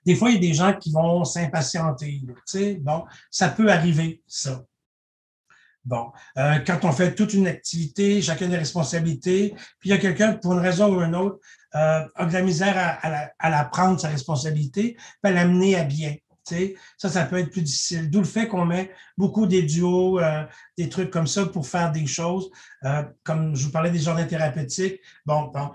[0.06, 3.72] Des fois, il y a des gens qui vont s'impatienter, tu sais, bon, ça peut
[3.72, 4.64] arriver, ça.
[5.86, 9.98] Bon, euh, quand on fait toute une activité, chacun des responsabilités, puis il y a
[9.98, 11.40] quelqu'un, pour une raison ou une autre,
[11.76, 16.16] euh, a de la misère à, la, prendre, sa responsabilité, puis à l'amener à bien.
[16.98, 18.10] Ça, ça peut être plus difficile.
[18.10, 20.44] D'où le fait qu'on met beaucoup des duos, euh,
[20.78, 22.50] des trucs comme ça pour faire des choses.
[23.24, 25.72] comme je vous parlais des journées thérapeutiques, bon, bon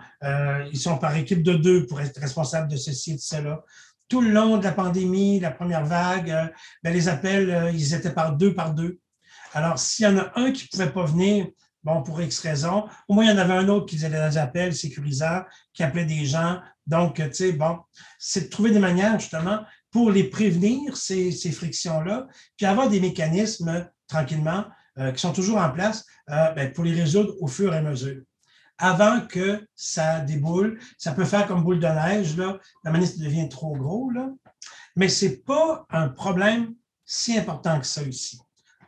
[0.73, 3.63] ils sont par équipe de deux pour être responsables de ceci et de cela
[4.09, 8.37] tout le long de la pandémie, la première vague, ben, les appels, ils étaient par
[8.37, 9.01] deux, par deux.
[9.55, 11.47] Alors, s'il y en a un qui ne pouvait pas venir,
[11.85, 14.37] bon, pour X raison, au moins il y en avait un autre qui faisait des
[14.37, 16.61] appels sécurisants, qui appelait des gens.
[16.87, 17.79] Donc, tu sais, bon,
[18.19, 19.61] c'est de trouver des manières justement
[19.95, 22.27] pour les prévenir, ces, frictions-là,
[22.57, 24.65] puis avoir des mécanismes tranquillement
[25.15, 28.21] qui sont toujours en place ben, pour les résoudre au fur et à mesure.
[28.77, 33.49] Avant que ça déboule, ça peut faire comme boule de neige, là, la manière devient
[33.49, 34.31] trop gros, là.
[34.97, 38.41] mais ce n'est pas un problème si important que ça ici.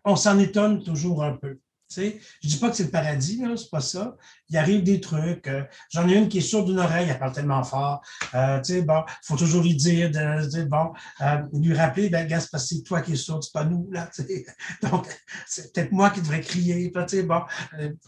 [0.04, 1.60] On s'en étonne toujours un peu.
[1.94, 2.10] Je ne
[2.42, 4.16] dis pas que c'est le paradis, ce n'est pas ça.
[4.48, 5.46] Il arrive des trucs.
[5.46, 8.00] Euh, j'en ai une qui est sourde d'une oreille, elle parle tellement fort.
[8.34, 12.68] Euh, bon, il faut toujours lui dire, de, bon, euh, lui rappeler, ben, c'est parce
[12.68, 14.10] que c'est toi qui es sourde, c'est pas nous, là.
[14.82, 15.06] Donc,
[15.46, 16.90] c'est peut-être moi qui devrais crier.
[16.90, 17.42] bon,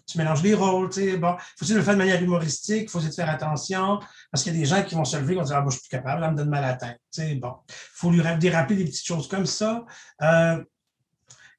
[0.07, 0.89] tu mélanges les rôles.
[0.89, 4.01] Bon, il faut essayer de le faire de manière humoristique, faut essayer de faire attention,
[4.33, 5.71] parce qu'il y a des gens qui vont se lever et vont dire, ah, moi,
[5.71, 7.41] je suis plus capable, ça me donne mal à la tête.
[7.41, 9.85] Bon, il faut lui rappeler des petites choses comme ça.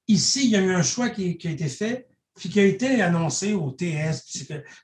[0.07, 2.08] ici, il y a eu un choix qui a été fait
[2.39, 4.23] puis qui a été annoncé au TS,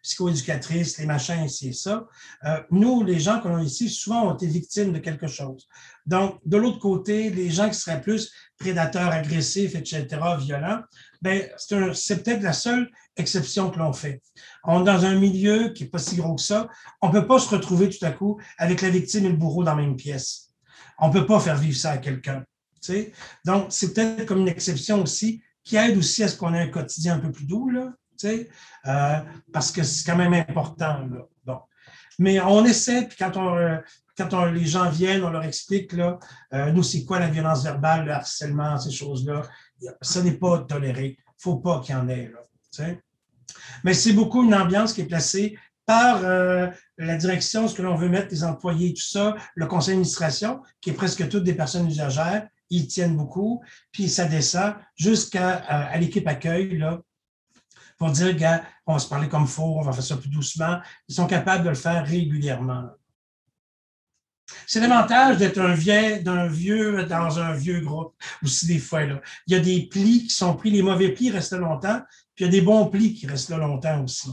[0.04, 2.06] psychoéducatrice, les machins, ici et ça.
[2.44, 5.66] Euh, nous, les gens qu'on a ici, souvent ont été victimes de quelque chose.
[6.06, 10.06] Donc, de l'autre côté, les gens qui seraient plus prédateurs, agressifs, etc.,
[10.38, 10.82] violents,
[11.22, 14.22] ben, c'est peut-être la seule exception que l'on fait.
[14.66, 16.68] On est dans un milieu qui n'est pas si gros que ça.
[17.02, 19.64] On ne peut pas se retrouver tout à coup avec la victime et le bourreau
[19.64, 20.50] dans la même pièce.
[21.00, 22.44] On ne peut pas faire vivre ça à quelqu'un.
[23.46, 26.68] Donc, c'est peut-être comme une exception aussi qui aide aussi à ce qu'on ait un
[26.70, 27.92] quotidien un peu plus doux, là,
[28.24, 29.20] euh,
[29.52, 31.00] parce que c'est quand même important.
[31.00, 31.28] Là.
[31.44, 31.60] Bon.
[32.20, 33.78] Mais on essaie, puis quand, on, euh,
[34.18, 36.20] quand on, les gens viennent, on leur explique, là,
[36.54, 39.42] euh, nous, c'est quoi la violence verbale, le harcèlement, ces choses-là.
[40.02, 41.06] Ce n'est pas toléré.
[41.08, 42.32] Il ne faut pas qu'il y en ait.
[42.32, 42.86] Là,
[43.84, 48.10] Mais c'est beaucoup une ambiance qui est placée par la direction, ce que l'on veut
[48.10, 52.48] mettre, les employés, tout ça, le conseil d'administration, qui est presque toutes des personnes usagères,
[52.70, 57.02] ils tiennent beaucoup, puis ça descend jusqu'à euh, à, l'équipe accueil, là,
[57.98, 60.30] pour dire, gars, on va se parler comme il faut, on va faire ça plus
[60.30, 60.80] doucement.
[61.08, 62.90] Ils sont capables de le faire régulièrement.
[64.68, 69.06] C'est l'avantage d'être un vieux, d'un vieux dans un vieux groupe aussi des fois.
[69.06, 69.22] Là.
[69.48, 72.02] Il y a des plis qui sont pris, les mauvais plis restent longtemps,
[72.36, 74.30] puis il y a des bons plis qui restent là longtemps aussi.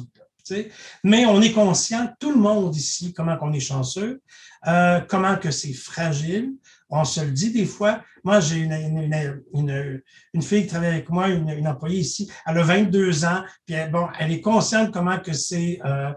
[1.04, 4.20] Mais on est conscient, tout le monde ici, comment qu'on est chanceux,
[4.66, 6.52] euh, comment que c'est fragile,
[6.92, 8.02] on se le dit des fois.
[8.22, 13.42] Moi, j'ai une, fille qui travaille avec moi, une, employée ici, elle a 22 ans,
[13.66, 16.12] puis elle, bon, elle est consciente comment que c'est euh,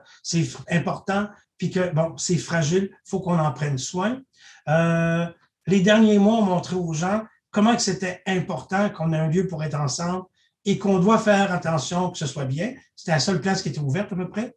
[0.70, 4.22] important, puis que bon, c'est fragile, il faut qu'on en prenne soin.
[4.68, 5.26] Euh,
[5.66, 9.48] les derniers mois ont montré aux gens comment que c'était important qu'on ait un lieu
[9.48, 10.26] pour être ensemble
[10.66, 12.74] et qu'on doit faire attention que ce soit bien.
[12.96, 14.54] C'était la seule place qui était ouverte à peu près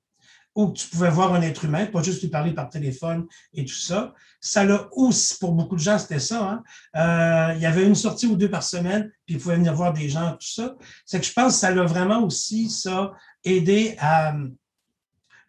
[0.59, 3.77] où tu pouvais voir un être humain, pas juste lui parler par téléphone et tout
[3.77, 4.13] ça.
[4.41, 6.51] Ça l'a aussi, pour beaucoup de gens, c'était ça.
[6.51, 6.63] Hein.
[6.97, 9.93] Euh, il y avait une sortie ou deux par semaine, puis ils pouvaient venir voir
[9.93, 10.75] des gens, tout ça.
[11.07, 13.13] C'est que je pense que ça l'a vraiment aussi, ça,
[13.45, 14.35] aidé à.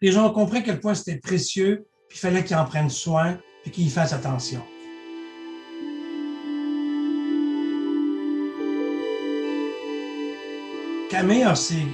[0.00, 2.88] Les gens ont compris à quel point c'était précieux, puis il fallait qu'ils en prennent
[2.88, 4.62] soin, puis qu'ils y fassent attention.
[11.10, 11.84] Camé a ses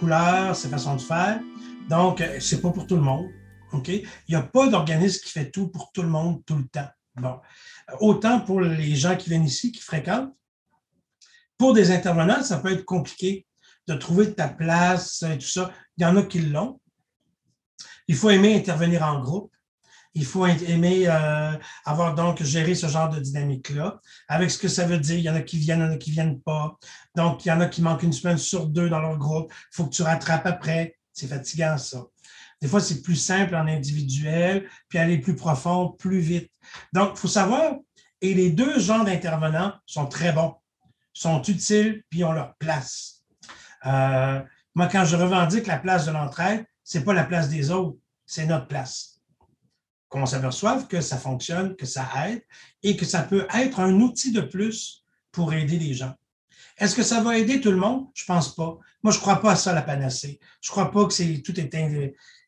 [0.00, 1.38] couleurs, ses façons de faire.
[1.88, 3.28] Donc, euh, c'est pas pour tout le monde.
[3.72, 3.88] OK?
[3.88, 6.88] Il n'y a pas d'organisme qui fait tout pour tout le monde tout le temps.
[7.16, 7.40] Bon.
[8.00, 10.34] Autant pour les gens qui viennent ici, qui fréquentent.
[11.58, 13.46] Pour des intervenants, ça peut être compliqué
[13.86, 15.72] de trouver ta place et tout ça.
[15.96, 16.80] Il y en a qui l'ont.
[18.08, 19.52] Il faut aimer intervenir en groupe.
[20.16, 21.52] Il faut aimer euh,
[21.84, 25.16] avoir donc géré ce genre de dynamique-là, avec ce que ça veut dire.
[25.16, 26.78] Il y en a qui viennent, il y en a qui ne viennent pas.
[27.16, 29.52] Donc, il y en a qui manquent une semaine sur deux dans leur groupe.
[29.52, 30.96] Il faut que tu rattrapes après.
[31.14, 32.04] C'est fatigant, ça.
[32.60, 36.50] Des fois, c'est plus simple en individuel, puis aller plus profond, plus vite.
[36.92, 37.76] Donc, il faut savoir,
[38.20, 40.54] et les deux genres d'intervenants sont très bons,
[41.12, 43.22] sont utiles, puis ont leur place.
[43.86, 44.42] Euh,
[44.74, 47.96] moi, quand je revendique la place de l'entraide, ce n'est pas la place des autres,
[48.26, 49.20] c'est notre place.
[50.08, 52.42] Qu'on s'aperçoive que ça fonctionne, que ça aide
[52.82, 56.14] et que ça peut être un outil de plus pour aider les gens.
[56.76, 58.06] Est-ce que ça va aider tout le monde?
[58.14, 58.78] Je pense pas.
[59.02, 60.40] Moi, je crois pas à ça, la panacée.
[60.60, 61.74] Je crois pas que tout est,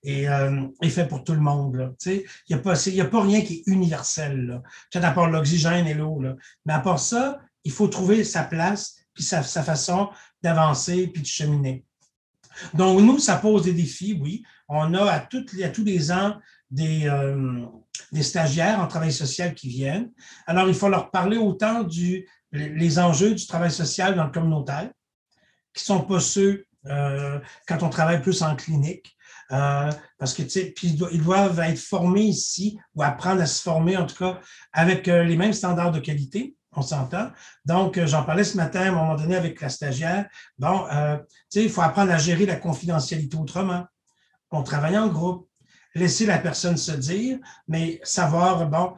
[0.07, 1.95] euh, est, fait pour tout le monde.
[2.07, 4.63] Il n'y a, pas, a pas rien qui est universel.
[4.91, 6.23] Peut-être à part l'oxygène et l'eau.
[6.65, 10.11] Mais à part ça, il faut trouver sa place puis sa, façon
[10.43, 11.85] d'avancer puis de cheminer.
[12.75, 14.43] Donc, nous, ça pose des défis, oui.
[14.69, 16.37] On a à, toutes, tous les ans
[16.71, 17.65] des, euh,
[18.13, 20.11] des stagiaires en travail social qui viennent.
[20.47, 24.91] Alors, il faut leur parler autant du, les enjeux du travail social dans le communautaire,
[25.75, 29.17] qui ne sont pas ceux euh, quand on travaille plus en clinique.
[29.53, 34.07] Euh, parce que, puis ils doivent être formés ici ou apprendre à se former, en
[34.07, 34.41] tout cas,
[34.73, 37.31] avec euh, les mêmes standards de qualité, on s'entend.
[37.65, 40.29] Donc, j'en parlais ce matin à un moment donné avec la stagiaire.
[40.59, 40.87] Bon,
[41.55, 43.87] il faut apprendre à gérer la confidentialité autrement.
[44.51, 45.49] On travaille en groupe.
[45.95, 48.95] Laisser la personne se dire, mais savoir, bon,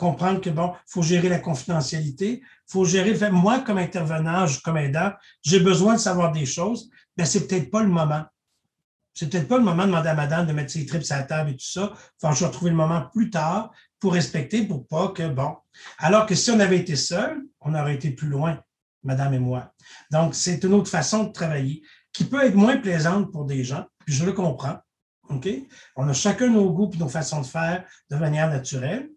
[0.00, 4.46] comprendre que, bon, il faut gérer la confidentialité, il faut gérer fait, moi, comme intervenant,
[4.64, 8.24] comme aidant, j'ai besoin de savoir des choses, mais c'est peut-être pas le moment.
[9.12, 11.22] C'est peut-être pas le moment de demander à madame de mettre ses tripes à la
[11.24, 11.92] table et tout ça.
[12.20, 15.56] Enfin, je vais le moment plus tard pour respecter, pour pas que, bon.
[15.98, 18.58] Alors que si on avait été seul, on aurait été plus loin,
[19.02, 19.72] madame et moi.
[20.10, 21.82] Donc, c'est une autre façon de travailler
[22.12, 24.78] qui peut être moins plaisante pour des gens, puis je le comprends.
[25.28, 25.48] OK?
[25.96, 29.10] On a chacun nos goûts et nos façons de faire de manière naturelle.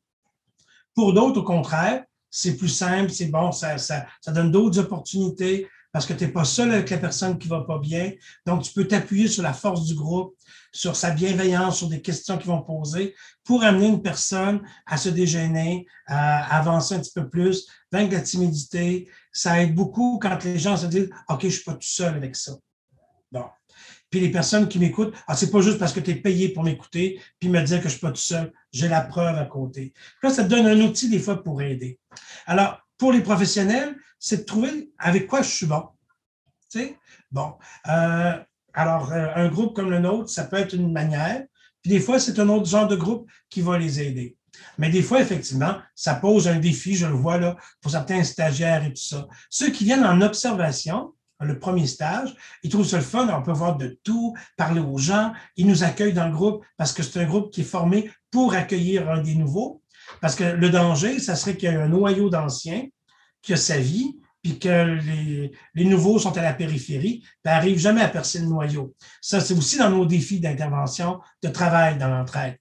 [0.95, 6.07] Pour d'autres, au contraire, c'est plus simple, c'est bon, ça, ça, donne d'autres opportunités parce
[6.07, 8.11] que tu n'es pas seul avec la personne qui va pas bien.
[8.47, 10.35] Donc, tu peux t'appuyer sur la force du groupe,
[10.71, 15.09] sur sa bienveillance, sur des questions qu'ils vont poser pour amener une personne à se
[15.09, 19.07] dégêner, à avancer un petit peu plus, vaincre la timidité.
[19.31, 22.35] Ça aide beaucoup quand les gens se disent OK, je suis pas tout seul avec
[22.35, 22.53] ça.
[24.13, 26.63] Puis les personnes qui m'écoutent, ah, c'est pas juste parce que tu es payé pour
[26.63, 28.53] m'écouter, puis me dire que je suis pas tout seul.
[28.71, 29.91] J'ai la preuve à côté.
[30.21, 31.99] là, ça te donne un outil des fois pour aider.
[32.45, 35.85] Alors, pour les professionnels, c'est de trouver avec quoi je suis bon.
[36.69, 36.95] Tu?
[37.31, 37.55] Bon.
[37.87, 38.37] Euh,
[38.75, 41.45] alors, euh, un groupe comme le nôtre, ça peut être une manière.
[41.81, 44.37] Puis des fois, c'est un autre genre de groupe qui va les aider.
[44.77, 48.85] Mais des fois, effectivement, ça pose un défi, je le vois là, pour certains stagiaires
[48.85, 49.27] et tout ça.
[49.49, 53.51] Ceux qui viennent en observation, le premier stage, ils trouvent ça le fun, on peut
[53.51, 57.19] voir de tout, parler aux gens, ils nous accueillent dans le groupe parce que c'est
[57.19, 59.81] un groupe qui est formé pour accueillir un des nouveaux.
[60.21, 62.87] Parce que le danger, ça serait qu'il y ait un noyau d'anciens
[63.41, 64.99] qui a sa vie, puis que
[65.73, 68.93] les, nouveaux sont à la périphérie, puis n'arrivent jamais à percer le noyau.
[69.21, 72.57] Ça, c'est aussi dans nos défis d'intervention, de travail dans l'entraide.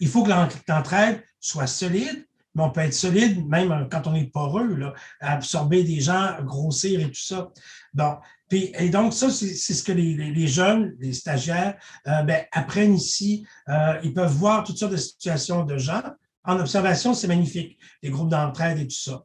[0.00, 0.30] Il faut que
[0.68, 2.27] l'entraide soit solide,
[2.58, 6.98] mais on peut être solide même quand on est poreux, là, absorber des gens, grossir
[7.00, 7.50] et tout ça.
[7.94, 8.16] Bon.
[8.48, 11.76] Puis, et donc, ça, c'est ce que les, jeunes, les stagiaires,
[12.08, 13.46] euh, ben, apprennent ici.
[13.68, 16.02] Euh, ils peuvent voir toutes sortes de situations de gens.
[16.44, 19.22] En observation, c'est magnifique, les groupes d'entraide et tout ça.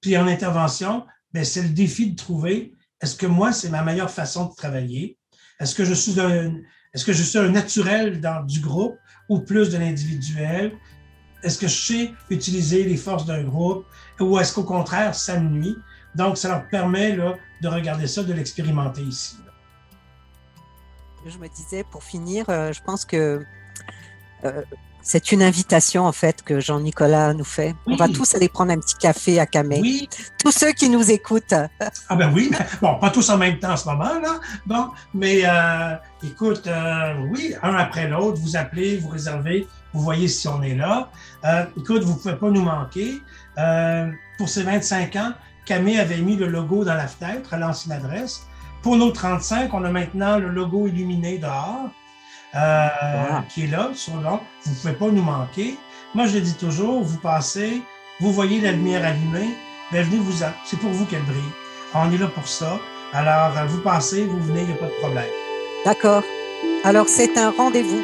[0.00, 4.10] Puis en intervention, ben, c'est le défi de trouver est-ce que moi, c'est ma meilleure
[4.10, 5.18] façon de travailler?
[5.58, 6.54] Est-ce que je suis un,
[6.94, 8.96] est-ce que je suis un naturel dans du groupe
[9.28, 10.72] ou plus de l'individuel?
[11.42, 13.86] Est-ce que je sais utiliser les forces d'un groupe
[14.20, 15.76] ou est-ce qu'au contraire, ça me nuit?
[16.14, 19.36] Donc, ça leur permet là, de regarder ça, de l'expérimenter ici.
[21.26, 23.44] Je me disais, pour finir, euh, je pense que
[24.44, 24.62] euh,
[25.02, 27.74] c'est une invitation en fait que Jean-Nicolas nous fait.
[27.86, 29.80] On va tous aller prendre un petit café à Camé.
[29.80, 30.08] Oui.
[30.42, 31.54] Tous ceux qui nous écoutent.
[32.08, 32.50] ah ben oui,
[32.80, 36.68] bon, pas tous en même temps en ce moment là, bon, mais euh, écoute,
[37.30, 41.08] oui, un après l'autre, vous appelez, vous réservez, vous voyez si on est là.
[41.44, 43.20] Euh, écoute, vous pouvez pas nous manquer.
[44.38, 45.32] pour ces 25 ans,
[45.66, 48.46] Camé avait mis le logo dans la fenêtre à l'ancienne adresse.
[48.82, 51.90] Pour nos 35, on a maintenant le logo illuminé dehors.
[52.54, 52.88] Euh,
[53.48, 55.78] qui est là, sur Vous ne pouvez pas nous manquer.
[56.14, 57.80] Moi, je le dis toujours, vous passez,
[58.18, 59.54] vous voyez la lumière allumée,
[59.92, 60.50] ben venez vous en.
[60.64, 61.40] C'est pour vous qu'elle brille.
[61.94, 62.78] On est là pour ça.
[63.12, 65.28] Alors, euh, vous passez, vous venez, il n'y a pas de problème.
[65.84, 66.24] D'accord.
[66.82, 68.02] Alors, c'est un rendez-vous